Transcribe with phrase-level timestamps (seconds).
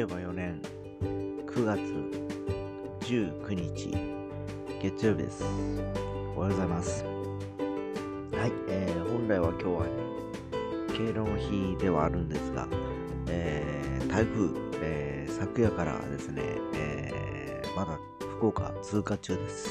[0.00, 0.62] 令和4年
[1.46, 1.78] 9月
[3.00, 3.94] 19日
[4.80, 5.44] 月曜日です。
[6.34, 7.04] おはようございます。
[7.04, 9.86] はい、えー、本来は今日は、
[10.96, 12.66] 敬老の日ではあるんですが、
[13.28, 14.48] えー、台風、
[14.80, 16.44] えー、昨夜からですね、
[16.76, 17.98] えー、まだ
[18.38, 19.68] 福岡通過中です。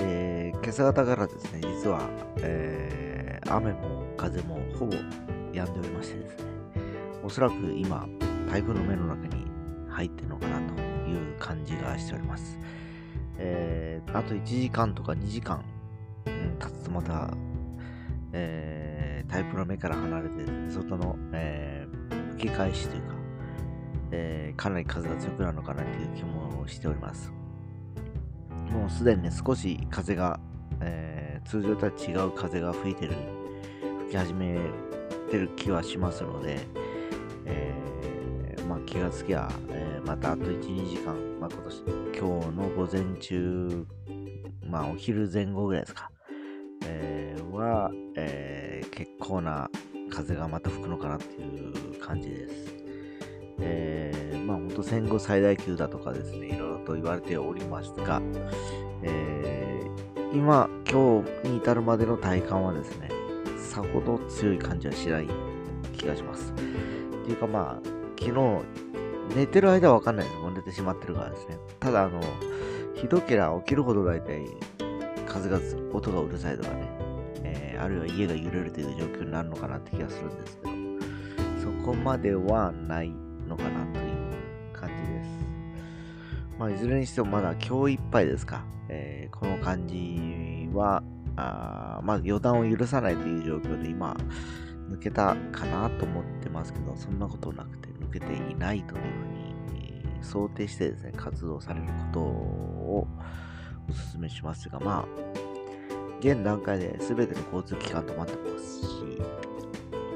[0.00, 2.10] えー、今朝方からですね、実は、
[2.42, 4.98] えー、雨も風もほぼ止
[5.48, 6.44] んでおりましてですね、
[7.24, 8.06] おそらく今、
[8.50, 9.39] 台風の目の中に
[9.90, 12.58] 入ってるのかなという感じがしております。
[13.38, 15.64] えー、あと1時間とか2時間、
[16.26, 17.30] うん、経つとまた、
[18.32, 23.14] えー、台風の目から離れて、外の、えー、吹き返しというか、
[24.12, 27.32] えー、かなり風が強くなるのかなという気もしております。
[28.70, 30.38] もうすでにね、少し風が、
[30.80, 33.14] えー、通常とは違う風が吹いてる、
[34.00, 34.58] 吹き始め
[35.30, 36.58] てる気はしますので、
[37.46, 37.89] えー、
[38.90, 41.82] 気がつきゃ、えーまたあと1、2時間、まあ、今年、
[42.18, 43.86] 今日の午前中、
[44.66, 46.10] まあ、お昼前後ぐらいですか、
[46.86, 49.70] えーは、えー結構な
[50.10, 52.74] 風がまた吹くのかなっていう感じです。
[53.60, 58.20] えーまあ、本当戦後最大級だとかですね、いろいろと言われておりますが、
[59.02, 63.08] えー今、今日に至るまでの体感はですね、
[63.56, 65.28] さほど強い感じはしない
[65.96, 66.52] 気がします。
[66.52, 66.54] っ
[67.24, 70.36] ていうかまあ、昨日、寝てる間はわかんないです。
[70.38, 71.58] もう寝てしまってるからですね。
[71.80, 72.20] ただ、あの、
[72.94, 74.44] ひどけりゃ起きるほど大体、
[75.26, 75.58] 風が、
[75.92, 76.88] 音がうるさいとかね、
[77.44, 80.72] えーあるいは家が揺れるという状況になるのかなって気がするんですけど、
[81.62, 83.10] そこまではない
[83.48, 85.30] のかなという感じです。
[86.58, 88.64] まあ、いずれにしてもまだ今日いっぱいですか。
[88.90, 91.02] えーこの感じは、
[91.36, 94.14] あまあ、予断を許さないという状況で今、
[94.90, 103.06] 抜けたかなと思ってますけど、そんなことなくて、抜けていないというふうに、え想定してですね、活動されることを
[103.88, 105.40] お勧めしますが、まあ、
[106.20, 108.86] 現段階で全ての交通機関止まってますし、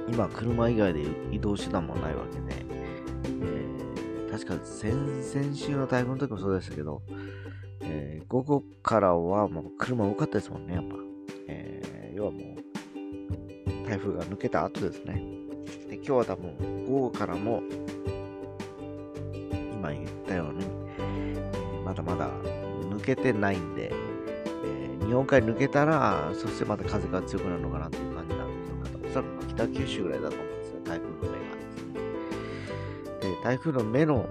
[0.08, 2.66] 今、車以外で移動手段もないわけで、
[3.40, 3.74] えー
[4.34, 7.02] 確か先々週の台風の時もそうでしたけど、
[7.82, 10.96] えー午後からはもう車多かったですもんね、やっぱ。
[11.46, 12.63] えー要はもう、
[13.86, 15.22] 台風が抜けた後ですね。
[15.88, 17.62] で、今日は多分、午後からも、
[19.72, 20.66] 今言ったように、
[21.84, 22.30] まだまだ
[22.90, 33.36] 抜けてないんで、えー日本海抜けたら、そしてまた風が強くなるのかなという感じなんですけど、おそらく北九州ぐらいだと思うんですよ、台風の目がですね。
[33.36, 34.26] で、台風の目の、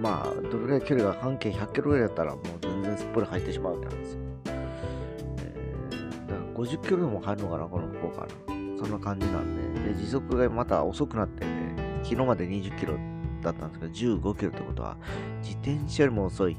[0.00, 4.20] まあ、どれぐらい距離が半径100キロぐらいだったら、もう全然すっぽり入ってしまうわけなんですよ。
[4.46, 8.55] えーだから50キロでも入るのかな、この福岡の。
[8.78, 12.94] そんな感じなんで、で時速がまた遅くなってね、昨日まで20キロ
[13.42, 14.96] だったんですけど、15キロってことは、
[15.42, 16.56] 自転車よりも遅い、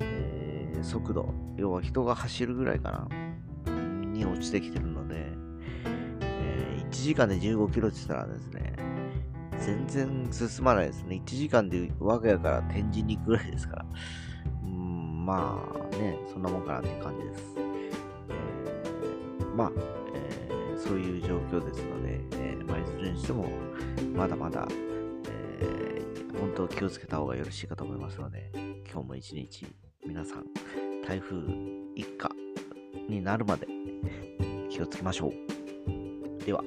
[0.00, 3.08] えー速度、要は人が走るぐらいか
[3.66, 3.72] な、
[4.06, 5.32] に落ちてきてるので、
[6.20, 8.74] えー1時間で15キロって言ったらですね、
[9.60, 11.22] 全然進まないですね。
[11.24, 13.86] 1時間で我が家から天神に行くぐらいですから。
[14.64, 15.62] うん、ま
[15.92, 17.54] あね、そんなもんかなって感じです。
[17.58, 19.72] えーまあ、
[20.90, 23.48] という状況ですので、えーまあ、いずれにしても、
[24.12, 24.66] まだまだ、
[25.60, 28.50] えー本当気をつけた方がよろしいかと思いますので、
[28.90, 29.66] 今日も一日、
[30.04, 30.46] 皆さん、
[31.06, 31.36] 台風
[31.94, 32.30] 一過
[33.08, 33.68] になるまで
[34.68, 36.44] 気をつけましょう。
[36.44, 36.64] では。